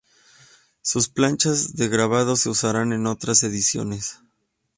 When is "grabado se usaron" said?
1.87-2.91